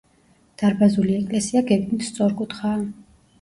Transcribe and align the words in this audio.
დარბაზული 0.61 1.13
ეკლესია 1.17 1.63
გეგმით 1.73 2.07
სწორკუთხაა. 2.09 2.83